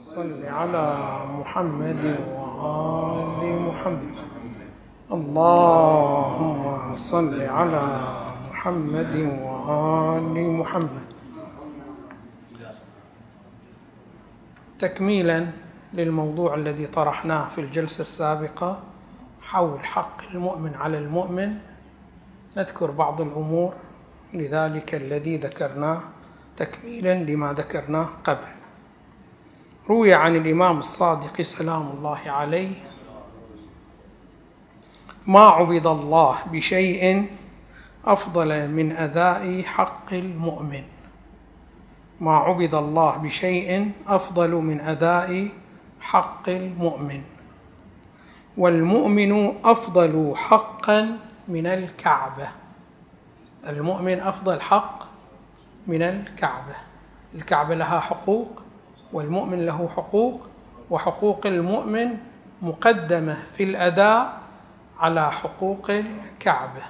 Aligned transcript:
صل 0.00 0.44
على 0.44 0.86
محمد 1.28 2.04
وآل 2.04 3.62
محمد. 3.62 4.16
اللهم 5.12 6.96
صل 6.96 7.40
على 7.40 7.86
محمد 8.50 9.16
وآل 9.40 10.36
محمد. 10.52 11.06
تكميلا 14.78 15.46
للموضوع 15.94 16.54
الذي 16.54 16.86
طرحناه 16.86 17.48
في 17.48 17.60
الجلسة 17.60 18.02
السابقة 18.02 18.82
حول 19.42 19.80
حق 19.84 20.22
المؤمن 20.34 20.74
على 20.74 20.98
المؤمن. 20.98 21.54
نذكر 22.56 22.90
بعض 22.90 23.20
الأمور 23.20 23.74
لذلك 24.34 24.94
الذي 24.94 25.36
ذكرناه 25.36 26.00
تكميلا 26.56 27.14
لما 27.14 27.52
ذكرناه 27.52 28.08
قبل. 28.24 28.65
روي 29.90 30.14
عن 30.14 30.36
الإمام 30.36 30.78
الصادق 30.78 31.42
سلام 31.42 31.90
الله 31.96 32.20
عليه 32.26 32.74
ما 35.26 35.40
عبد 35.40 35.86
الله 35.86 36.38
بشيء 36.52 37.30
أفضل 38.04 38.70
من 38.70 38.92
أداء 38.92 39.62
حق 39.62 40.12
المؤمن. 40.12 40.82
ما 42.20 42.36
عبد 42.36 42.74
الله 42.74 43.16
بشيء 43.16 43.92
أفضل 44.06 44.50
من 44.50 44.80
أداء 44.80 45.48
حق 46.00 46.48
المؤمن. 46.48 47.22
والمؤمن 48.56 49.54
أفضل 49.64 50.32
حقا 50.36 51.18
من 51.48 51.66
الكعبة. 51.66 52.48
المؤمن 53.66 54.20
أفضل 54.20 54.60
حق 54.60 54.98
من 55.86 56.02
الكعبة. 56.02 56.76
الكعبة 57.34 57.74
لها 57.74 58.00
حقوق 58.00 58.62
والمؤمن 59.12 59.66
له 59.66 59.88
حقوق 59.96 60.40
وحقوق 60.90 61.46
المؤمن 61.46 62.16
مقدمة 62.62 63.38
في 63.56 63.64
الأداء 63.64 64.40
على 64.98 65.32
حقوق 65.32 65.90
الكعبة. 65.90 66.82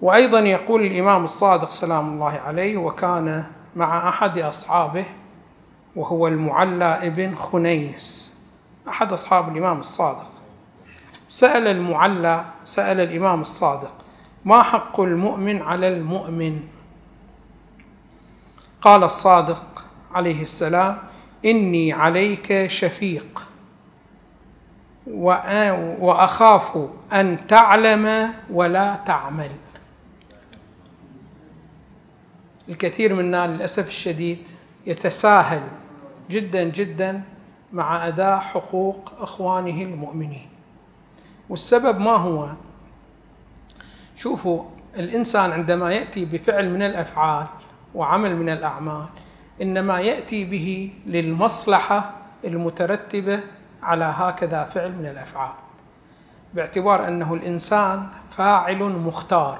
وأيضا 0.00 0.38
يقول 0.40 0.82
الإمام 0.86 1.24
الصادق 1.24 1.70
سلام 1.70 2.08
الله 2.08 2.32
عليه 2.32 2.76
وكان 2.76 3.44
مع 3.76 4.08
أحد 4.08 4.38
أصحابه 4.38 5.04
وهو 5.96 6.28
المعلى 6.28 7.06
ابن 7.06 7.34
خنيس. 7.34 8.36
أحد 8.88 9.12
أصحاب 9.12 9.48
الإمام 9.48 9.80
الصادق. 9.80 10.30
سأل 11.28 11.66
المعلى 11.66 12.44
سأل 12.64 13.00
الإمام 13.00 13.40
الصادق 13.40 13.94
ما 14.44 14.62
حق 14.62 15.00
المؤمن 15.00 15.62
على 15.62 15.88
المؤمن؟ 15.88 16.60
قال 18.80 19.04
الصادق 19.04 19.84
عليه 20.12 20.42
السلام 20.42 20.98
إني 21.44 21.92
عليك 21.92 22.66
شفيق. 22.66 23.46
وأخاف 26.00 26.88
أن 27.12 27.46
تعلم 27.46 28.32
ولا 28.50 28.94
تعمل. 29.06 29.50
الكثير 32.68 33.14
منا 33.14 33.46
للأسف 33.46 33.88
الشديد 33.88 34.38
يتساهل 34.86 35.62
جدا 36.30 36.64
جدا 36.64 37.22
مع 37.72 38.08
أداء 38.08 38.38
حقوق 38.38 39.12
إخوانه 39.18 39.82
المؤمنين. 39.82 40.48
والسبب 41.48 42.00
ما 42.00 42.10
هو؟ 42.16 42.52
شوفوا 44.16 44.62
الإنسان 44.98 45.52
عندما 45.52 45.92
يأتي 45.94 46.24
بفعل 46.24 46.70
من 46.70 46.82
الأفعال 46.82 47.46
وعمل 47.94 48.36
من 48.36 48.48
الأعمال 48.48 49.06
إنما 49.62 50.00
يأتي 50.00 50.44
به 50.44 50.90
للمصلحة 51.06 52.10
المترتبة 52.44 53.40
على 53.82 54.04
هكذا 54.04 54.64
فعل 54.64 54.92
من 54.92 55.06
الأفعال 55.06 55.52
باعتبار 56.54 57.08
أنه 57.08 57.34
الإنسان 57.34 58.06
فاعل 58.30 58.78
مختار. 58.78 59.58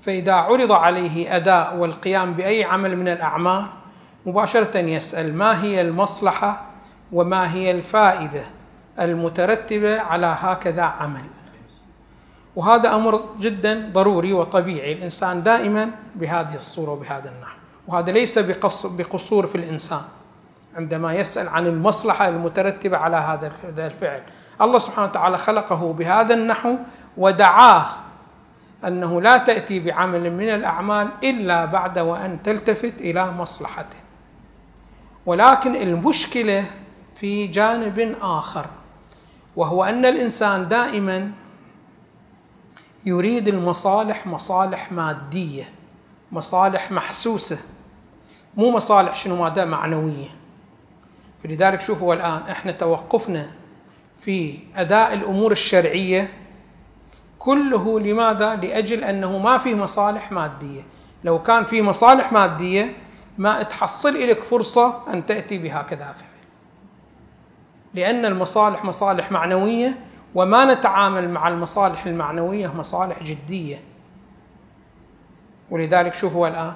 فإذا 0.00 0.32
عرض 0.34 0.72
عليه 0.72 1.36
أداء 1.36 1.76
والقيام 1.76 2.32
بأي 2.32 2.64
عمل 2.64 2.96
من 2.96 3.08
الأعمال 3.08 3.66
مباشرة 4.26 4.78
يسأل 4.78 5.34
ما 5.34 5.62
هي 5.62 5.80
المصلحة 5.80 6.66
وما 7.12 7.52
هي 7.54 7.70
الفائدة 7.70 8.42
المترتبة 9.00 10.00
على 10.00 10.36
هكذا 10.40 10.82
عمل. 10.82 11.24
وهذا 12.56 12.94
أمر 12.94 13.24
جدا 13.38 13.90
ضروري 13.92 14.32
وطبيعي. 14.32 14.92
الإنسان 14.92 15.42
دائما 15.42 15.90
بهذه 16.14 16.54
الصورة 16.56 16.90
وبهذا 16.90 17.30
النحو. 17.30 17.63
وهذا 17.88 18.12
ليس 18.12 18.38
بقصور 18.84 19.46
في 19.46 19.54
الإنسان 19.54 20.02
عندما 20.76 21.14
يسأل 21.14 21.48
عن 21.48 21.66
المصلحة 21.66 22.28
المترتبة 22.28 22.96
على 22.96 23.16
هذا 23.16 23.86
الفعل. 23.86 24.22
الله 24.60 24.78
سبحانه 24.78 25.08
وتعالى 25.08 25.38
خلقه 25.38 25.92
بهذا 25.92 26.34
النحو 26.34 26.76
ودعاه 27.16 27.86
أنه 28.86 29.20
لا 29.20 29.36
تأتي 29.38 29.80
بعمل 29.80 30.30
من 30.32 30.48
الأعمال 30.48 31.08
إلا 31.24 31.64
بعد 31.64 31.98
وأن 31.98 32.42
تلتفت 32.42 33.00
إلى 33.00 33.32
مصلحته. 33.32 33.96
ولكن 35.26 35.76
المشكلة 35.76 36.64
في 37.14 37.46
جانب 37.46 38.16
آخر 38.20 38.66
وهو 39.56 39.84
أن 39.84 40.06
الإنسان 40.06 40.68
دائما 40.68 41.30
يريد 43.06 43.48
المصالح 43.48 44.26
مصالح 44.26 44.92
مادية 44.92 45.68
مصالح 46.32 46.92
محسوسة. 46.92 47.58
مو 48.56 48.70
مصالح 48.70 49.16
شنو 49.16 49.36
ماذا 49.36 49.64
معنوية. 49.64 50.28
فلذلك 51.44 51.80
شوفوا 51.80 52.14
الآن 52.14 52.42
إحنا 52.50 52.72
توقفنا 52.72 53.50
في 54.18 54.58
أداء 54.76 55.12
الأمور 55.14 55.52
الشرعية 55.52 56.32
كله 57.38 58.00
لماذا؟ 58.00 58.54
لأجل 58.56 59.04
أنه 59.04 59.38
ما 59.38 59.58
فيه 59.58 59.74
مصالح 59.74 60.32
مادية. 60.32 60.82
لو 61.24 61.42
كان 61.42 61.64
في 61.64 61.82
مصالح 61.82 62.32
مادية 62.32 62.96
ما 63.38 63.62
تحصل 63.62 64.14
لك 64.14 64.38
فرصة 64.40 65.02
أن 65.14 65.26
تأتي 65.26 65.58
بهكذا 65.58 66.04
فعل. 66.12 66.28
لأن 67.94 68.24
المصالح 68.24 68.84
مصالح 68.84 69.32
معنوية 69.32 69.98
وما 70.34 70.74
نتعامل 70.74 71.30
مع 71.30 71.48
المصالح 71.48 72.06
المعنوية 72.06 72.74
مصالح 72.74 73.22
جدية. 73.22 73.80
ولذلك 75.70 76.14
شوفوا 76.14 76.48
الآن 76.48 76.74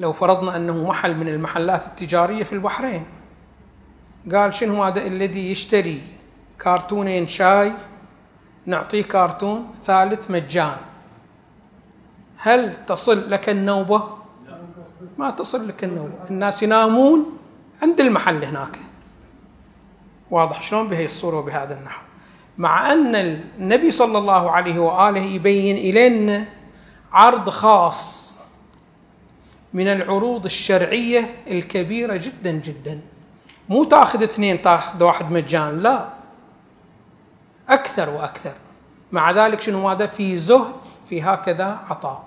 لو 0.00 0.12
فرضنا 0.12 0.56
أنه 0.56 0.88
محل 0.88 1.16
من 1.16 1.28
المحلات 1.28 1.86
التجارية 1.86 2.44
في 2.44 2.52
البحرين. 2.52 3.04
قال 4.32 4.54
شنو 4.54 4.84
هذا 4.84 5.06
الذي 5.06 5.50
يشتري 5.50 6.02
كرتونين 6.62 7.28
شاي؟ 7.28 7.72
نعطيه 8.66 9.02
كرتون 9.02 9.74
ثالث 9.86 10.30
مجان. 10.30 10.76
هل 12.36 12.86
تصل 12.86 13.30
لك 13.30 13.48
النوبة؟ 13.48 14.08
ما 15.18 15.30
تصل 15.30 15.68
لك 15.68 15.84
النوبة. 15.84 16.30
الناس 16.30 16.62
ينامون 16.62 17.38
عند 17.82 18.00
المحل 18.00 18.44
هناك. 18.44 18.78
واضح 20.30 20.62
شلون 20.62 20.88
بهي 20.88 21.04
الصورة 21.04 21.36
وبهذا 21.36 21.78
النحو. 21.78 22.02
مع 22.58 22.92
أن 22.92 23.16
النبي 23.58 23.90
صلى 23.90 24.18
الله 24.18 24.50
عليه 24.50 24.78
وآله 24.78 25.20
يبين 25.20 25.76
إلينا 25.76 26.44
عرض 27.12 27.50
خاص 27.50 28.31
من 29.74 29.88
العروض 29.88 30.44
الشرعية 30.44 31.34
الكبيرة 31.50 32.16
جدا 32.16 32.50
جدا. 32.50 33.00
مو 33.68 33.84
تأخذ 33.84 34.22
اثنين 34.22 34.62
تأخذ 34.62 35.04
واحد 35.04 35.30
مجان 35.30 35.78
لا. 35.78 36.08
أكثر 37.68 38.10
وأكثر. 38.10 38.54
مع 39.12 39.30
ذلك 39.30 39.60
شنو 39.60 39.88
هذا؟ 39.88 40.06
في 40.06 40.38
زهد 40.38 40.74
في 41.08 41.22
هكذا 41.22 41.78
عطاء. 41.90 42.24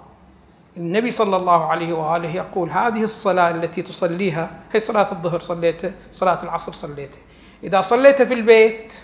النبي 0.78 1.12
صلى 1.12 1.36
الله 1.36 1.66
عليه 1.66 1.94
وآله 1.94 2.36
يقول 2.36 2.70
هذه 2.70 3.04
الصلاة 3.04 3.52
التي 3.52 3.82
تصليها 3.82 4.52
هي 4.74 4.80
صلاة 4.80 5.12
الظهر 5.12 5.40
صليتها 5.40 5.94
صلاة 6.12 6.44
العصر 6.44 6.72
صليتها 6.72 7.22
إذا 7.64 7.82
صليتها 7.82 8.26
في 8.26 8.34
البيت 8.34 9.04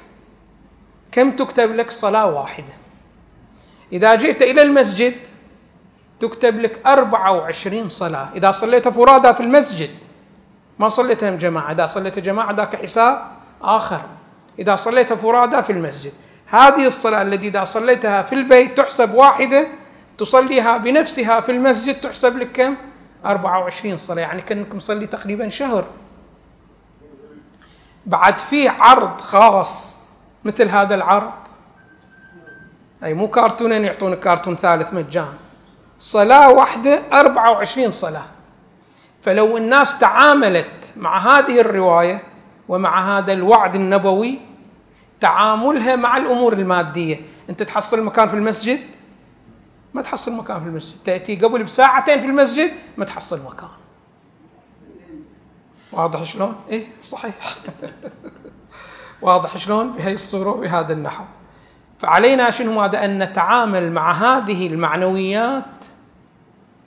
كم 1.12 1.32
تكتب 1.32 1.76
لك؟ 1.76 1.92
صلاة 1.92 2.26
واحدة. 2.26 2.74
إذا 3.94 4.16
جئت 4.16 4.42
إلى 4.42 4.62
المسجد 4.62 5.14
تكتب 6.22 6.60
لك 6.60 6.88
24 6.88 7.90
صلاة. 7.90 8.30
إذا 8.36 8.52
صليت 8.52 8.88
فرادى 8.88 9.34
في 9.34 9.40
المسجد 9.40 9.90
ما 10.80 10.90
صليتها 10.90 11.32
جماعة. 11.32 11.72
إذا 11.72 11.88
صليت 11.88 12.20
جماعة 12.20 12.52
ذاك 12.52 12.76
حساب 12.76 13.22
آخر. 13.62 14.02
إذا 14.60 14.76
صليت 14.76 15.14
فرادى 15.14 15.64
في 15.64 15.72
المسجد 15.72 16.14
هذه 16.46 16.88
الصلاة 16.88 17.22
التي 17.22 17.48
إذا 17.48 17.66
صليتها 17.66 18.22
في 18.22 18.36
البيت 18.36 18.78
تحسب 18.78 19.14
واحدة 19.14 19.68
تصليها 20.18 20.78
بنفسها 20.78 21.42
في 21.42 21.52
المسجد 21.52 22.02
تحسب 22.02 22.38
لك 22.38 22.52
كم؟ 22.52 22.76
24 23.26 23.98
صلاة. 23.98 24.22
يعني 24.22 24.42
كأنك 24.42 24.76
مصلي 24.76 25.08
تقريبا 25.08 25.50
شهر. 25.50 25.86
بعد 28.06 28.40
في 28.40 28.68
عرض 28.68 29.22
خاص 29.22 30.08
مثل 30.44 30.70
هذا 30.70 30.96
العرض. 30.96 31.32
أي 33.04 33.14
مو 33.14 33.28
كرتونين 33.28 33.86
يعطونك 33.86 34.20
كرتون 34.20 34.56
ثالث 34.56 34.94
مجان 34.94 35.34
صلاة 36.02 36.52
واحدة 36.52 37.04
24 37.14 37.92
صلاة. 37.92 38.26
فلو 39.22 39.58
الناس 39.58 39.98
تعاملت 39.98 40.94
مع 40.98 41.18
هذه 41.18 41.62
الرواية 41.62 42.24
ومع 42.68 43.18
هذا 43.18 43.34
الوعد 43.34 43.76
النبوي 43.76 44.40
تعاملها 45.20 45.96
مع 45.96 46.18
الأمور 46.18 46.54
المادية 46.54 47.22
أنت 47.50 47.64
تحصل 47.64 48.04
مكان 48.04 48.28
في 48.28 48.34
المسجد؟ 48.34 48.80
ما 49.94 50.02
تحصل 50.02 50.32
مكان 50.32 50.60
في 50.62 50.68
المسجد. 50.68 50.98
تأتي 51.06 51.36
قبل 51.36 51.64
بساعتين 51.64 52.20
في 52.20 52.26
المسجد 52.26 52.72
ما 52.98 53.06
تحصل 53.06 53.42
مكان. 53.44 53.70
واضح 55.92 56.24
شلون؟ 56.24 56.56
إيه 56.70 56.88
صحيح. 57.04 57.36
واضح 59.22 59.58
شلون؟ 59.58 59.92
بهي 59.92 60.14
الصورة 60.14 60.50
وبهذا 60.50 60.94
النحو. 60.94 61.24
فعلينا 62.02 62.52
شنو 62.52 62.74
ماذا 62.74 63.06
أن 63.06 63.24
نتعامل 63.24 63.92
مع 63.92 64.12
هذه 64.12 64.68
المعنويات 64.68 65.86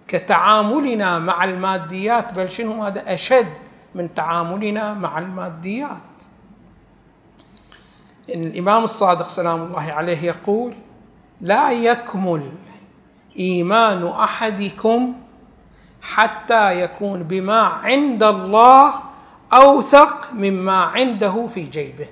كتعاملنا 0.08 1.18
مع 1.18 1.44
الماديات 1.44 2.34
بل 2.34 2.50
شنو 2.50 2.82
هذا؟ 2.82 3.14
أشد 3.14 3.52
من 3.94 4.14
تعاملنا 4.14 4.94
مع 4.94 5.18
الماديات. 5.18 6.22
إن 8.34 8.42
الإمام 8.46 8.84
الصادق 8.84 9.28
سلام 9.28 9.62
الله 9.62 9.92
عليه 9.92 10.22
يقول 10.22 10.74
لا 11.40 11.70
يكمل 11.70 12.42
إيمان 13.38 14.06
أحدكم 14.06 15.14
حتى 16.02 16.80
يكون 16.80 17.22
بما 17.22 17.60
عند 17.60 18.22
الله 18.22 18.94
أوثق 19.52 20.32
مما 20.32 20.82
عنده 20.82 21.46
في 21.46 21.62
جيبه. 21.62 22.06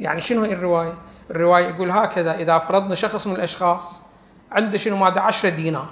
يعني 0.00 0.20
شنو 0.20 0.42
هي 0.42 0.52
الرواية؟ 0.52 0.94
الرواية 1.30 1.68
يقول 1.68 1.90
هكذا 1.90 2.34
إذا 2.34 2.58
فرضنا 2.58 2.94
شخص 2.94 3.26
من 3.26 3.34
الأشخاص 3.34 4.02
عنده 4.52 4.78
شنو 4.78 4.96
ماذا 4.96 5.20
عشرة 5.20 5.48
دينار. 5.48 5.88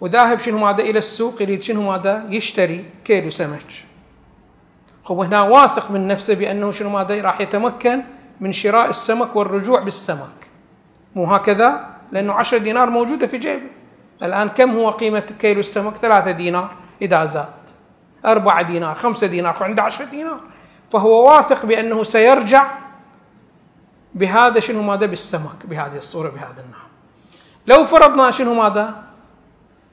وذاهب 0.00 0.38
شنو 0.38 0.58
ماذا 0.58 0.82
إلى 0.82 0.98
السوق 0.98 1.42
يريد 1.42 1.62
شنو 1.62 1.90
ماذا 1.90 2.26
يشتري 2.28 2.84
كيلو 3.04 3.30
سمك 3.30 3.66
هو 5.06 5.22
هنا 5.22 5.42
واثق 5.42 5.90
من 5.90 6.06
نفسه 6.06 6.34
بأنه 6.34 6.72
شنو 6.72 6.90
ماذا 6.90 7.20
راح 7.20 7.40
يتمكن 7.40 8.02
من 8.40 8.52
شراء 8.52 8.90
السمك 8.90 9.36
والرجوع 9.36 9.80
بالسمك. 9.80 10.50
مو 11.14 11.24
هكذا؟ 11.24 11.86
لأنه 12.12 12.32
عشرة 12.32 12.58
دينار 12.58 12.90
موجودة 12.90 13.26
في 13.26 13.38
جيبه. 13.38 13.70
الآن 14.22 14.48
كم 14.48 14.70
هو 14.70 14.90
قيمة 14.90 15.20
كيلو 15.20 15.60
السمك؟ 15.60 15.96
ثلاثة 15.96 16.30
دينار 16.30 16.70
إذا 17.02 17.24
زاد. 17.24 17.46
أربعة 18.26 18.62
دينار 18.62 18.94
خمسة 18.94 19.26
دينار 19.26 19.56
عنده 19.60 19.82
عشرة 19.82 20.04
دينار. 20.04 20.40
فهو 20.90 21.28
واثق 21.28 21.66
بأنه 21.66 22.02
سيرجع 22.02 22.70
بهذا 24.14 24.60
شنو 24.60 24.82
ماذا؟ 24.82 25.06
بالسمك 25.06 25.66
بهذه 25.66 25.96
الصورة 25.96 26.28
بهذا 26.28 26.64
النحو 26.66 26.88
لو 27.66 27.84
فرضنا 27.84 28.30
شنو 28.30 28.54
ماذا؟ 28.54 29.02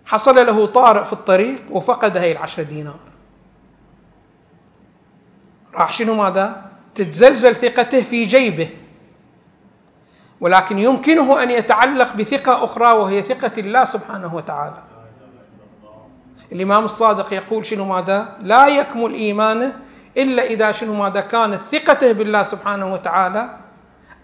حصل 0.06 0.36
له 0.36 0.66
طارئ 0.66 1.04
في 1.04 1.14
الطريق 1.14 1.64
وفقد 1.70 2.18
هي 2.18 2.32
العشرة 2.32 2.64
دينار. 2.64 3.00
راح 5.76 5.92
شنو 5.92 6.14
ماذا؟ 6.14 6.72
تتزلزل 6.96 7.56
ثقته 7.56 8.02
في 8.02 8.26
جيبه. 8.26 8.70
ولكن 10.42 10.80
يمكنه 10.80 11.44
أن 11.44 11.52
يتعلق 11.52 12.16
بثقة 12.16 12.66
أخرى 12.66 12.92
وهي 12.92 13.22
ثقة 13.22 13.52
الله 13.58 13.86
سبحانه 13.86 14.36
وتعالى. 14.36 14.84
الإمام 16.52 16.86
الصادق 16.86 17.34
يقول 17.34 17.66
شنو 17.66 17.86
ماذا؟ 17.86 18.38
لا 18.42 18.68
يكمل 18.68 19.14
إيمانه 19.14 19.80
إلا 20.18 20.44
إذا 20.44 20.72
شنو 20.72 20.94
ماذا 20.94 21.22
كانت 21.22 21.62
ثقته 21.72 22.12
بالله 22.12 22.44
سبحانه 22.44 22.94
وتعالى 22.94 23.58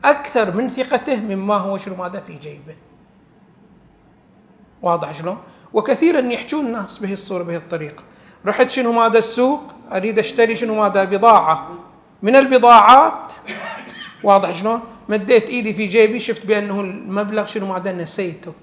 أكثر 0.06 0.56
من 0.56 0.68
ثقته 0.68 1.16
مما 1.16 1.56
هو 1.56 1.78
شنو 1.78 1.96
ماذا 1.96 2.20
في 2.20 2.34
جيبه. 2.34 2.76
واضح 4.82 5.14
شلون؟ 5.14 5.38
وكثيرا 5.74 6.20
يحجون 6.20 6.66
الناس 6.66 7.00
به 7.00 7.14
الصورة 7.14 7.44
به 7.44 7.56
الطريقة 7.56 8.04
رحت 8.46 8.70
شنو 8.70 8.92
ماذا 8.92 9.20
السوق؟ 9.20 9.64
أريد 9.92 10.20
أشتري 10.20 10.56
شنو 10.56 10.82
ماذا؟ 10.82 11.04
بضاعة. 11.04 11.70
من 12.24 12.36
البضاعات 12.36 13.34
واضح 14.24 14.52
شلون؟ 14.52 14.82
مديت 15.10 15.50
إيدي 15.50 15.74
في 15.74 15.88
جيبي 15.88 16.20
شفت 16.20 16.46
بأنه 16.46 16.82
المبلغ 16.82 17.46
شنو 17.46 17.68
ماذا؟ 17.68 17.92
نسيته. 17.92 18.54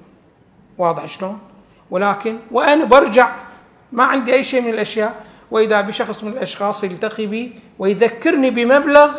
واضح 0.79 1.06
شلون؟ 1.06 1.38
ولكن 1.91 2.38
وأنا 2.50 2.85
برجع 2.85 3.32
ما 3.93 4.05
عندي 4.05 4.35
أي 4.35 4.44
شيء 4.44 4.61
من 4.62 4.71
الأشياء. 4.71 5.30
وإذا 5.50 5.81
بشخص 5.81 6.25
من 6.25 6.32
الأشخاص 6.32 6.85
يلتقي 6.85 7.26
بي 7.26 7.61
ويذكرني 7.79 8.50
بمبلغ 8.50 9.11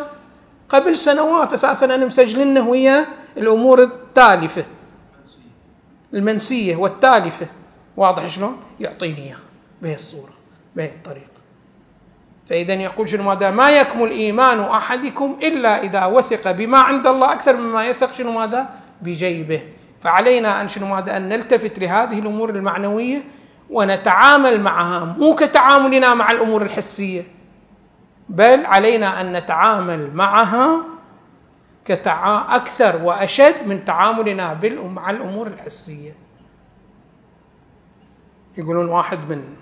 قبل 0.68 0.96
سنوات 0.96 1.52
أساسا 1.52 1.86
أنا 1.86 2.06
مسجلنه 2.06 2.68
ويا 2.68 3.06
الأمور 3.36 3.82
التالفة. 3.82 4.64
المنسية 6.14 6.76
والتالفة. 6.76 7.46
واضح 7.96 8.26
شلون؟ 8.26 8.60
يعطيني 8.80 9.18
اياه 9.18 9.36
بهي 9.82 9.94
الصورة 9.94 10.32
بهي 10.76 10.86
الطريقة. 10.88 11.26
فإذا 12.46 12.74
يقول 12.74 13.08
شنو؟ 13.08 13.22
ماذا؟ 13.22 13.50
ما 13.50 13.70
يكمل 13.70 14.10
إيمان 14.10 14.60
أحدكم 14.60 15.36
إلا 15.42 15.82
إذا 15.82 16.04
وثق 16.04 16.50
بما 16.50 16.78
عند 16.78 17.06
الله 17.06 17.32
أكثر 17.32 17.56
مما 17.56 17.86
يثق 17.86 18.12
شنو؟ 18.12 18.32
ماذا؟ 18.32 18.68
بجيبه. 19.02 19.62
فعلينا 20.00 20.60
أن 20.60 20.68
شنو؟ 20.68 20.86
ماذا؟ 20.86 21.16
أن 21.16 21.28
نلتفت 21.28 21.78
لهذه 21.78 22.18
الأمور 22.18 22.50
المعنوية 22.50 23.24
ونتعامل 23.72 24.60
معها 24.60 25.04
مو 25.04 25.34
كتعاملنا 25.34 26.14
مع 26.14 26.30
الأمور 26.30 26.62
الحسية. 26.62 27.22
بل 28.28 28.66
علينا 28.66 29.20
أن 29.20 29.32
نتعامل 29.32 30.14
معها 30.14 30.84
كتعا 31.84 32.56
أكثر 32.56 33.02
وأشد 33.02 33.66
من 33.66 33.84
تعاملنا 33.84 34.60
مع 34.82 35.10
الأمور 35.10 35.46
الحسية. 35.46 36.14
يقولون 38.58 38.88
واحد 38.88 39.32
من 39.32 39.56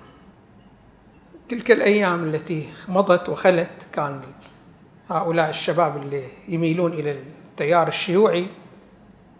تلك 1.49 1.71
الأيام 1.71 2.25
التي 2.25 2.69
مضت 2.89 3.29
وخلت 3.29 3.89
كان 3.93 4.21
هؤلاء 5.11 5.51
الشباب 5.51 5.97
اللي 5.97 6.23
يميلون 6.49 6.93
إلى 6.93 7.13
التيار 7.13 7.89
الشيوعي 7.89 8.47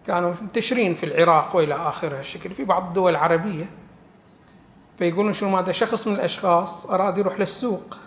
كانوا 0.07 0.33
منتشرين 0.41 0.95
في 0.95 1.05
العراق 1.05 1.55
وإلى 1.55 1.75
اخره 1.75 2.19
الشكل 2.19 2.49
في 2.49 2.65
بعض 2.65 2.87
الدول 2.87 3.11
العربية. 3.11 3.69
فيقولون 5.01 5.33
شنو 5.33 5.57
هذا 5.57 5.71
شخص 5.71 6.07
من 6.07 6.13
الأشخاص 6.13 6.85
أراد 6.85 7.17
يروح 7.17 7.39
للسوق. 7.39 7.97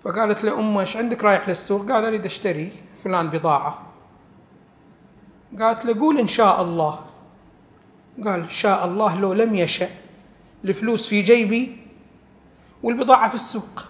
فقالت 0.00 0.44
له 0.44 0.60
أمه 0.60 0.80
إيش 0.80 0.96
عندك 0.96 1.24
رايح 1.24 1.48
للسوق؟ 1.48 1.92
قال 1.92 2.04
أريد 2.04 2.26
أشتري 2.26 2.72
فلان 2.96 3.30
بضاعة. 3.30 3.78
قالت 5.60 5.84
له 5.84 6.00
قول 6.00 6.18
إن 6.18 6.26
شاء 6.26 6.62
الله. 6.62 6.98
قال 8.24 8.50
شاء 8.50 8.86
الله 8.86 9.20
لو 9.20 9.32
لم 9.32 9.54
يشأ 9.54 9.88
الفلوس 10.64 11.08
في 11.08 11.22
جيبي 11.22 11.86
والبضاعة 12.82 13.28
في 13.28 13.34
السوق 13.34 13.84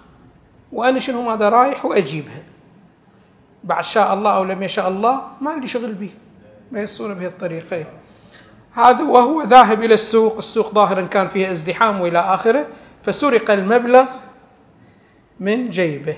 وأنا 0.72 0.98
شنو 0.98 1.22
ماذا 1.22 1.48
رايح 1.48 1.84
وأجيبها. 1.84 2.42
بعد 3.64 3.84
شاء 3.84 4.14
الله 4.14 4.36
أو 4.36 4.44
لم 4.44 4.62
يشاء 4.62 4.88
الله 4.88 5.22
ما 5.40 5.50
عندي 5.50 5.68
شغل 5.68 5.94
به 5.94 6.10
ما 6.72 6.80
يصون 6.80 7.14
بهذه 7.14 7.26
الطريقة. 7.26 7.86
هذا 8.72 9.04
وهو 9.04 9.42
ذاهب 9.42 9.82
إلى 9.82 9.94
السوق 9.94 10.36
السوق 10.36 10.74
ظاهرا 10.74 11.06
كان 11.06 11.28
فيها 11.28 11.50
ازدحام 11.50 12.00
وإلى 12.00 12.18
آخره 12.18 12.66
فسرق 13.02 13.50
المبلغ 13.50 14.04
من 15.40 15.70
جيبه. 15.70 16.16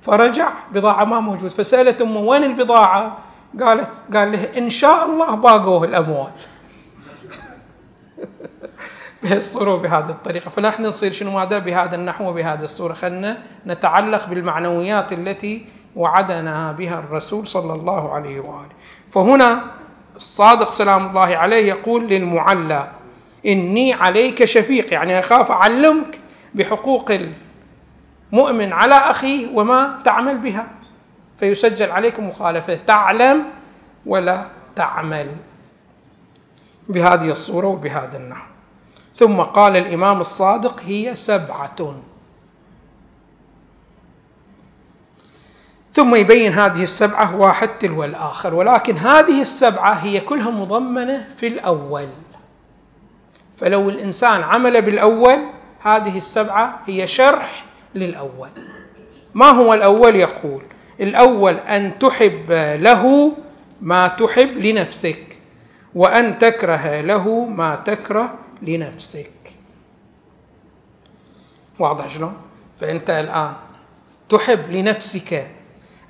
فرجع 0.00 0.48
بضاعة 0.72 1.04
ما 1.04 1.20
موجود. 1.20 1.50
فسألت 1.50 2.02
أمه 2.02 2.20
وين 2.20 2.44
البضاعة؟ 2.44 3.18
قالت 3.60 3.94
قال 4.14 4.32
له 4.32 4.58
إن 4.58 4.70
شاء 4.70 5.06
الله 5.06 5.34
باقوه 5.34 5.84
الأموال. 5.84 6.30
بهالصورة 9.22 9.76
بهذه 9.76 10.10
الطريقة. 10.10 10.50
فنحن 10.50 10.82
نصير 10.82 11.12
شنو 11.12 11.30
ماذا؟ 11.30 11.58
بهذا 11.58 11.94
النحو 11.94 12.28
وبهذه 12.28 12.64
الصورة. 12.64 12.94
خلنا 12.94 13.38
نتعلق 13.66 14.28
بالمعنويات 14.28 15.12
التي 15.12 15.66
وعدنا 15.96 16.72
بها 16.72 16.98
الرسول 16.98 17.46
صلى 17.46 17.72
الله 17.72 18.12
عليه 18.12 18.40
وآله. 18.40 18.74
فهنا 19.12 19.64
الصادق 20.16 20.70
سلام 20.70 21.06
الله 21.06 21.36
عليه 21.36 21.68
يقول 21.68 22.06
للمعلى 22.08 22.88
إني 23.46 23.92
عليك 23.92 24.44
شفيق. 24.44 24.92
يعني 24.92 25.18
أخاف 25.18 25.50
أعلمك 25.50 26.20
بحقوق 26.54 27.10
المؤمن 28.32 28.72
على 28.72 28.94
أخيه 28.94 29.48
وما 29.54 30.00
تعمل 30.04 30.38
بها. 30.38 30.66
فيسجل 31.38 31.90
عليك 31.90 32.20
مخالفة. 32.20 32.74
تعلم 32.74 33.44
ولا 34.06 34.46
تعمل. 34.76 35.28
بهذه 36.88 37.30
الصورة 37.30 37.66
وبهذا 37.66 38.16
النحو. 38.16 38.46
ثم 39.16 39.40
قال 39.40 39.76
الإمام 39.76 40.20
الصادق 40.20 40.80
هي 40.86 41.14
سبعة. 41.14 41.94
ثم 45.96 46.14
يبين 46.14 46.52
هذه 46.52 46.82
السبعة 46.82 47.36
واحد 47.36 47.68
تلو 47.68 48.04
الآخر. 48.04 48.54
ولكن 48.54 48.96
هذه 48.96 49.42
السبعة 49.42 49.92
هي 49.92 50.20
كلها 50.20 50.50
مضمنة 50.50 51.28
في 51.36 51.46
الأول. 51.46 52.08
فلو 53.56 53.88
الإنسان 53.88 54.42
عمل 54.42 54.82
بالأول 54.82 55.38
هذه 55.80 56.16
السبعة 56.18 56.80
هي 56.86 57.06
شرح 57.06 57.64
للأول. 57.94 58.48
ما 59.34 59.46
هو 59.46 59.74
الأول؟ 59.74 60.16
يقول 60.16 60.62
الأول 61.00 61.54
أن 61.54 61.98
تحب 61.98 62.52
له 62.80 63.32
ما 63.80 64.08
تحب 64.08 64.56
لنفسك 64.56 65.38
وأن 65.94 66.38
تكره 66.38 67.00
له 67.00 67.44
ما 67.44 67.76
تكره 67.76 68.34
لنفسك. 68.62 69.30
واضح 71.78 72.08
شلون؟ 72.08 72.36
فأنت 72.80 73.10
الآن 73.10 73.52
تحب 74.28 74.70
لنفسك 74.70 75.55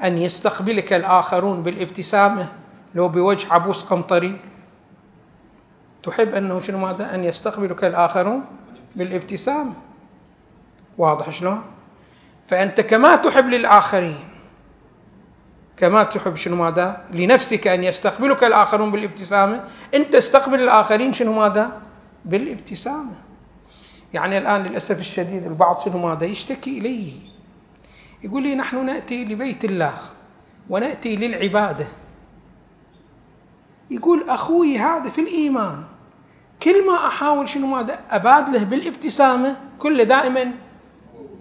أن 0.03 0.19
يستقبلك 0.19 0.93
الآخرون 0.93 1.63
بالابتسامة 1.63 2.49
لو 2.95 3.09
بوجه 3.09 3.53
عبوس 3.53 3.85
قمطري. 3.85 4.41
تحب 6.03 6.35
أنه 6.35 6.61
شنو 6.61 6.79
ماذا 6.79 7.15
أن 7.15 7.25
يستقبلك 7.25 7.85
الآخرون 7.85 8.45
بالابتسامة. 8.97 9.73
واضح 10.99 11.31
شلون؟ 11.31 11.63
فأنت 12.47 12.81
كما 12.81 13.17
تحب 13.17 13.47
للآخرين 13.47 14.19
كما 15.77 16.03
تحب 16.03 16.37
شنو 16.37 16.57
ماذا 16.57 17.05
لنفسك 17.13 17.67
أن 17.67 17.85
يستقبلك 17.85 18.45
الآخرون 18.45 18.91
بالابتسامة. 18.91 19.65
أنت 19.95 20.15
استقبل 20.15 20.61
الآخرين 20.61 21.13
شنو 21.13 21.33
ماذا 21.33 21.81
بالابتسامة. 22.25 23.15
يعني 24.15 24.39
الآن 24.39 24.63
للأسف 24.63 24.99
الشديد 24.99 25.47
البعض 25.47 25.79
شنو 25.79 25.99
ماذا 25.99 26.25
يشتكي 26.25 26.79
الي 26.79 27.13
يقول 28.23 28.43
لي 28.43 28.55
نحن 28.55 28.87
نأتي 28.87 29.25
لبيت 29.25 29.65
الله 29.65 29.95
ونأتي 30.71 31.17
للعبادة 31.17 31.87
يقول 33.91 34.31
أخوي 34.31 34.79
هذا 34.79 35.11
في 35.11 35.21
الإيمان 35.21 35.85
كل 36.63 36.87
ما 36.87 37.07
أحاول 37.07 37.49
شنو 37.49 37.67
ماذا 37.67 37.99
ابادله 38.11 38.65
بالابتسامة 38.65 39.57
كله 39.79 40.05
دائما 40.05 40.53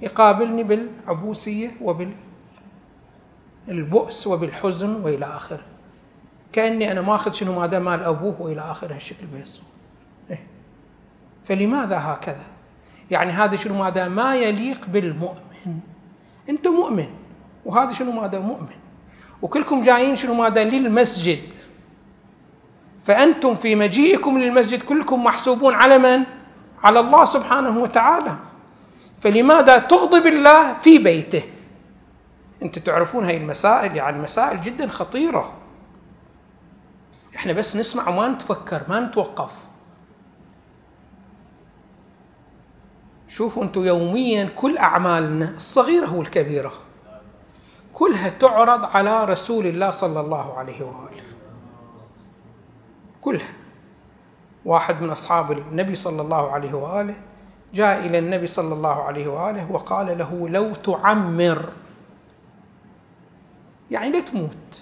يقابلني 0.02 0.64
بالعبوسية 0.64 1.72
وبال 1.82 2.12
البؤس 3.68 4.28
وبالحزن 4.28 4.96
وإلى 4.96 5.26
اخره 5.26 5.62
كأني 6.54 6.92
أنا 6.92 7.02
ماخذ 7.02 7.32
شنو 7.32 7.60
ماذا 7.60 7.80
مال 7.80 8.04
أبوه 8.04 8.42
وإلى 8.42 8.62
اخره 8.62 8.96
هالشكل 8.96 9.26
بيص 9.26 9.62
إيه؟ 10.32 10.48
فلماذا 11.46 11.98
هكذا؟ 11.98 12.46
يعني 13.12 13.32
هذا 13.32 13.56
شنو 13.56 13.84
ماذا 13.84 14.08
ما 14.08 14.36
يليق 14.36 14.88
بالمؤمن 14.88 15.80
انت 16.50 16.68
مؤمن. 16.68 17.08
وهذا 17.66 17.94
شنو 17.94 18.12
ماذا 18.12 18.40
مؤمن؟ 18.40 18.78
وكلكم 19.42 19.82
جايين 19.82 20.16
شنو 20.16 20.34
ماذا؟ 20.34 20.64
للمسجد. 20.64 21.40
فأنتم 23.04 23.56
في 23.56 23.76
مجيئكم 23.76 24.38
للمسجد 24.38 24.84
كلكم 24.84 25.24
محسوبون 25.24 25.74
على 25.74 25.98
من؟ 25.98 26.24
على 26.84 27.00
الله 27.00 27.26
سبحانه 27.26 27.80
وتعالى. 27.80 28.36
فلماذا 29.22 29.78
تغضب 29.78 30.26
الله 30.28 30.74
في 30.74 30.98
بيته؟ 30.98 31.44
أنتم 32.64 32.82
تعرفون 32.82 33.26
هاي 33.26 33.38
المسائل؟ 33.38 33.96
يعني 33.96 34.20
مسائل 34.20 34.62
جدا 34.62 34.88
خطيرة. 34.88 35.54
إحنا 37.36 37.54
بس 37.54 37.76
نسمع 37.76 38.10
وما 38.10 38.28
نتفكر 38.28 38.82
ما 38.90 39.00
نتوقف. 39.00 39.52
شوفوا 43.28 43.64
أنتم 43.64 43.86
يوميا 43.86 44.50
كل 44.56 44.78
أعمالنا 44.78 45.50
الصغيرة 45.50 46.16
والكبيره 46.16 46.74
كلها 47.94 48.30
تعرض 48.30 48.86
على 48.86 49.26
رسول 49.26 49.68
الله 49.68 49.92
صلى 49.92 50.20
الله 50.20 50.54
عليه 50.58 50.86
وآله. 50.86 51.24
كلها. 53.22 53.54
واحد 54.66 55.02
من 55.02 55.10
أصحاب 55.10 55.52
النبي 55.52 55.96
صلى 55.96 56.22
الله 56.22 56.52
عليه 56.52 56.74
وآله 56.74 57.16
جاء 57.74 58.06
إلى 58.06 58.20
النبي 58.20 58.48
صلى 58.48 58.74
الله 58.74 59.04
عليه 59.04 59.28
وآله 59.28 59.72
وقال 59.72 60.18
له 60.18 60.50
لو 60.50 60.74
تعمر. 60.74 61.70
يعني 63.92 64.12
لا 64.12 64.20
تموت. 64.20 64.82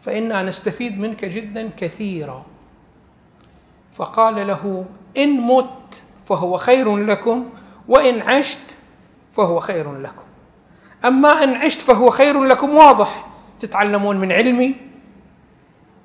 فإنا 0.00 0.42
نستفيد 0.42 1.00
منك 1.00 1.24
جدا 1.24 1.70
كثيرا. 1.76 2.46
فقال 3.94 4.46
له 4.46 4.84
إن 5.16 5.40
مت 5.40 6.02
فهو 6.26 6.58
خير 6.58 6.96
لكم 6.96 7.44
وإن 7.88 8.22
عشت 8.22 8.76
فهو 9.32 9.60
خير 9.60 9.98
لكم. 9.98 10.22
أما 11.04 11.44
إن 11.44 11.54
عشت 11.54 11.80
فهو 11.80 12.10
خير 12.10 12.44
لكم 12.44 12.74
واضح. 12.74 13.26
تتعلمون 13.60 14.16
من 14.16 14.32
علمي 14.32 14.74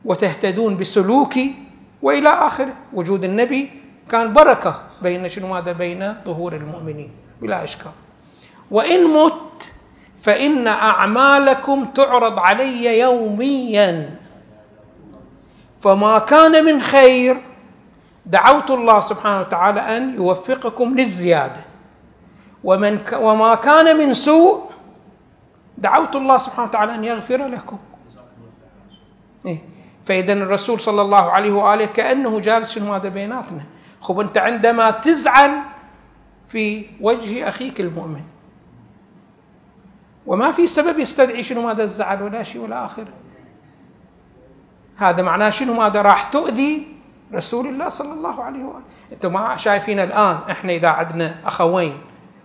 وتهتدون 0.06 0.78
بسلوكي 0.78 1.56
وإلى 2.02 2.30
آخره 2.30 2.74
وجود 2.94 3.24
النبي 3.24 3.70
كان 4.10 4.34
بركة 4.34 4.82
بين 5.02 5.30
شنو 5.30 5.48
ماذا 5.48 5.72
بين 5.72 6.16
ظهور 6.26 6.54
المؤمنين 6.54 7.12
بلا 7.42 7.64
إشكال. 7.64 7.92
وإن 8.72 9.14
مت 9.14 9.72
فإن 10.22 10.68
أعمالكم 10.68 11.86
تعرض 11.86 12.40
علي 12.40 13.00
يوميا. 13.00 14.20
فما 15.82 16.20
كان 16.20 16.66
من 16.66 16.82
خير 16.82 17.47
دعوت 18.28 18.72
الله 18.72 19.00
سبحانه 19.00 19.40
وتعالى 19.40 19.80
أن 19.80 20.16
يوفقكم 20.16 20.96
للزيادة. 20.96 21.62
ومن 22.64 23.00
وما 23.14 23.56
كان 23.56 23.98
من 23.98 24.14
سوء 24.14 24.70
دعوت 25.78 26.16
الله 26.16 26.38
سبحانه 26.38 26.68
وتعالى 26.68 26.96
أن 26.96 27.04
يغفر 27.04 27.48
لكم. 27.48 27.78
إيه؟ 29.46 29.60
فإذا 30.06 30.34
الرسول 30.34 30.80
صلى 30.80 31.02
الله 31.02 31.32
عليه 31.32 31.52
وآله 31.52 31.86
كأنه 31.86 32.40
جالس 32.40 32.78
هذا 32.78 33.10
بيناتنا. 33.10 33.64
خب 34.02 34.20
أنت 34.20 34.38
عندما 34.38 34.92
تزعل 34.92 35.52
في 36.50 36.86
وجه 37.02 37.50
أخيك 37.50 37.80
المؤمن. 37.80 38.24
وما 40.26 40.52
في 40.52 40.68
سبب 40.68 41.00
يستدعي 41.00 41.44
شنو 41.44 41.62
ماذا 41.62 41.84
الزعل 41.84 42.24
ولا 42.24 42.44
شيء 42.44 42.62
ولا 42.62 42.86
آخره 42.86 43.14
هذا 44.98 45.24
معناه 45.24 45.50
شنو؟ 45.50 45.74
ماذا 45.74 46.02
راح 46.02 46.24
تؤذي 46.24 46.97
رسول 47.34 47.68
الله 47.68 47.90
صلى 47.90 48.14
الله 48.14 48.44
عليه 48.44 48.64
وآله. 48.64 48.84
أنتم 49.14 49.34
ما 49.34 49.56
شايفين 49.56 50.00
الآن 50.00 50.38
إحنا 50.52 50.74
إذا 50.74 50.88
عندنا 50.88 51.36
أخوين 51.46 51.98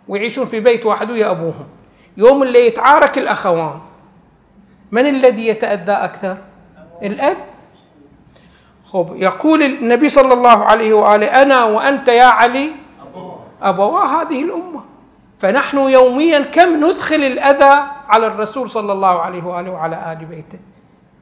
ويعيشون 0.09 0.47
في 0.47 0.61
بيت 0.61 0.87
واحد 0.87 1.11
ويا 1.11 1.31
أبوهم. 1.31 1.67
يوم 2.17 2.43
اللي 2.43 2.67
يتعارك 2.67 3.19
الأخوان 3.19 3.81
من 4.93 5.07
الذي 5.07 5.49
يتأذى 5.49 5.93
أكثر؟ 5.93 6.37
الأب. 7.03 7.37
خب 8.93 9.17
يقول 9.17 9.63
النبي 9.63 10.09
صلى 10.09 10.35
الله 10.35 10.65
عليه 10.65 10.93
وآله 10.93 11.43
أنا 11.43 11.65
وأنت 11.65 12.09
يا 12.09 12.25
علي 12.25 12.73
أبوا 13.63 14.01
هذه 14.01 14.43
الأمة. 14.43 14.85
فنحن 15.39 15.79
يوميا 15.79 16.41
كم 16.41 16.85
ندخل 16.85 17.17
الأذى 17.17 17.83
على 18.09 18.27
الرسول 18.27 18.71
صلى 18.71 18.93
الله 18.93 19.21
عليه 19.21 19.45
وآله 19.45 19.71
وعلى 19.71 20.13
آل 20.13 20.25
بيته؟ 20.25 20.59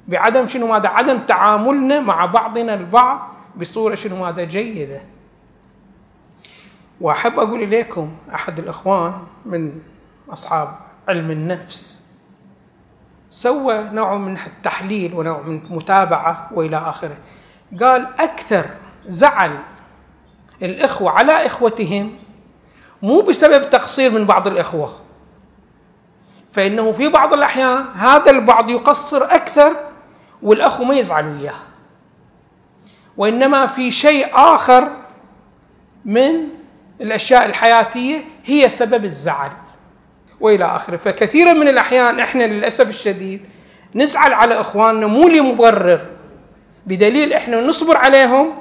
بعدم 0.09 0.47
شنو 0.47 0.67
ماذا؟ 0.67 0.88
عدم 0.88 1.19
تعاملنا 1.19 2.00
مع 2.00 2.26
بعضنا 2.26 2.75
البعض. 2.75 3.30
بصورة 3.57 3.95
شنو 3.95 4.16
ماذا 4.16 4.45
جيدة. 4.45 5.00
وأحب 7.00 7.38
أقول 7.38 7.62
إليكم 7.62 8.16
أحد 8.35 8.59
الإخوان 8.59 9.12
من 9.47 9.83
أصحاب 10.30 10.75
علم 11.09 11.30
النفس 11.30 12.00
سوى 13.30 13.88
نوع 13.92 14.16
من 14.16 14.37
التحليل 14.47 15.14
ونوع 15.14 15.40
من 15.40 15.61
متابعة 15.71 16.49
وإلى 16.54 16.76
آخره. 16.76 17.16
قال 17.80 18.09
أكثر 18.21 18.66
زعل 19.07 19.59
الإخوة 20.62 21.11
على 21.11 21.47
إخوتهم 21.47 22.19
مو 23.02 23.21
بسبب 23.21 23.71
تقصير 23.71 24.11
من 24.11 24.25
بعض 24.25 24.47
الإخوة 24.49 24.92
فإنه 26.52 26.92
في 26.92 27.09
بعض 27.09 27.33
الأحيان 27.33 27.87
هذا 27.95 28.30
البعض 28.30 28.71
يقصر 28.71 29.25
أكثر 29.25 29.76
والأخو 30.42 30.85
ما 30.85 30.95
يزعل 30.95 31.26
وياه. 31.26 31.54
وإنما 33.21 33.67
في 33.67 33.91
شيء 33.91 34.27
آخر 34.35 34.89
من 36.05 36.31
الأشياء 37.00 37.47
الحياتية 37.47 38.25
هي 38.45 38.71
سبب 38.71 39.05
الزعل 39.05 39.50
وإلى 40.41 40.65
آخره. 40.65 40.97
فكثيرا 40.97 41.53
من 41.53 41.69
الأحيان 41.69 42.21
إحنا 42.21 42.45
للأسف 42.45 42.89
الشديد 42.89 43.47
نزعل 43.95 44.33
على 44.33 44.61
إخواننا 44.61 45.07
مو 45.07 45.29
لمبرر. 45.29 46.00
بدليل 46.87 47.33
إحنا 47.33 47.61
نصبر 47.61 47.97
عليهم 47.97 48.55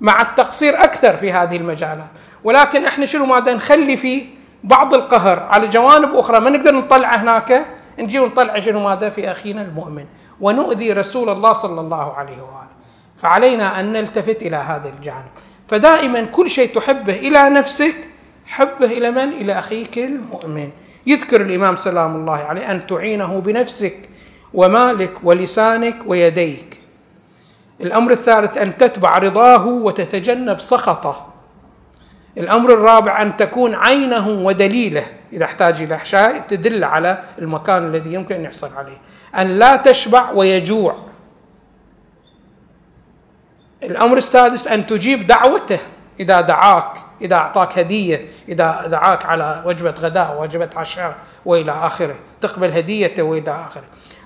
مع 0.00 0.22
التقصير 0.22 0.84
أكثر 0.84 1.16
في 1.16 1.32
هذه 1.32 1.56
المجالات. 1.56 2.10
ولكن 2.44 2.84
إحنا 2.84 3.06
شنو 3.06 3.26
ماذا 3.26 3.54
نخلي 3.54 3.96
فيه 3.96 4.24
بعض 4.64 4.94
القهر. 4.94 5.38
على 5.38 5.68
جوانب 5.68 6.14
أخرى 6.14 6.40
ما 6.40 6.50
نقدر 6.50 6.74
نطلع 6.74 7.16
هناك 7.16 7.66
نجي 7.98 8.18
ونطلع 8.18 8.58
شنو 8.58 8.80
ماذا 8.80 9.10
في 9.10 9.30
أخينا 9.30 9.62
المؤمن. 9.62 10.04
ونؤذي 10.40 10.92
رسول 10.92 11.28
الله 11.28 11.52
صلى 11.52 11.80
الله 11.80 12.12
عليه 12.14 12.42
وآله. 12.42 12.77
فعلينا 13.18 13.80
أن 13.80 13.92
نلتفت 13.92 14.42
إلى 14.42 14.56
هذا 14.56 14.88
الجانب. 14.88 15.30
فدائما 15.68 16.24
كل 16.24 16.50
شيء 16.50 16.74
تحبه 16.74 17.14
إلى 17.14 17.48
نفسك 17.48 17.96
حبه 18.46 18.86
إلى 18.86 19.10
من؟ 19.10 19.28
إلى 19.28 19.58
أخيك 19.58 19.98
المؤمن. 19.98 20.70
يذكر 21.06 21.40
الإمام 21.40 21.76
سلام 21.76 22.16
الله 22.16 22.36
عليه 22.36 22.70
أن 22.70 22.86
تعينه 22.86 23.40
بنفسك 23.40 24.08
ومالك 24.54 25.12
ولسانك 25.22 25.96
ويديك. 26.06 26.80
الأمر 27.80 28.12
الثالث 28.12 28.58
أن 28.58 28.76
تتبع 28.76 29.18
رضاه 29.18 29.66
وتتجنب 29.66 30.60
سخطه. 30.60 31.26
الأمر 32.38 32.74
الرابع 32.74 33.22
أن 33.22 33.36
تكون 33.36 33.74
عينه 33.74 34.28
ودليله. 34.28 35.04
إذا 35.32 35.44
احتاج 35.44 35.82
إلى 35.82 35.98
شيء 36.04 36.40
تدل 36.48 36.84
على 36.84 37.22
المكان 37.38 37.86
الذي 37.86 38.14
يمكن 38.14 38.34
أن 38.34 38.44
يحصل 38.44 38.70
عليه. 38.76 38.98
أن 39.38 39.58
لا 39.58 39.76
تشبع 39.76 40.30
ويجوع. 40.30 41.07
الأمر 43.82 44.16
السادس 44.16 44.68
أن 44.68 44.86
تجيب 44.86 45.26
دعوته 45.26 45.78
إذا 46.20 46.40
دعاك 46.40 46.98
إذا 47.20 47.36
أعطاك 47.36 47.78
هدية 47.78 48.28
إذا 48.48 48.86
دعاك 48.86 49.26
على 49.26 49.62
وجبة 49.66 49.90
غداء 49.90 50.40
وجبة 50.40 50.70
عشاء 50.76 51.16
وإلى 51.44 51.72
آخره 51.72 52.14
تقبل 52.40 52.72
هديته 52.72 53.22
وإلى 53.22 53.50
آخره. 53.50 53.84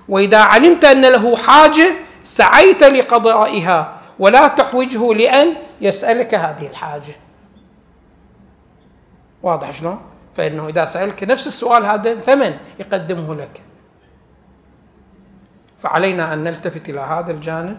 وإذا 0.09 0.37
علمت 0.37 0.85
أن 0.85 1.01
له 1.01 1.37
حاجة 1.37 1.93
سعيت 2.23 2.83
لقضائها 2.83 3.97
ولا 4.19 4.47
تحوجه 4.47 5.13
لأن 5.13 5.55
يسألك 5.81 6.35
هذه 6.35 6.67
الحاجة. 6.67 7.15
واضح 9.43 9.71
شلون؟ 9.71 10.01
فإنه 10.35 10.67
إذا 10.67 10.85
سألك 10.85 11.23
نفس 11.23 11.47
السؤال 11.47 11.85
هذا 11.85 12.15
ثمن 12.15 12.57
يقدمه 12.79 13.35
لك. 13.35 13.61
فعلينا 15.79 16.33
أن 16.33 16.43
نلتفت 16.43 16.89
إلى 16.89 16.99
هذا 16.99 17.31
الجانب. 17.31 17.77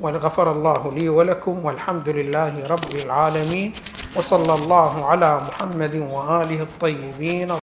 وغفر 0.00 0.52
الله 0.52 0.92
لي 0.92 1.08
ولكم 1.08 1.64
والحمد 1.64 2.08
لله 2.08 2.66
رب 2.66 2.92
العالمين 3.04 3.72
وصلى 4.16 4.54
الله 4.54 4.92
على 5.06 5.30
محمد 5.48 5.94
وآله 5.96 6.60
الطيبين. 6.62 7.50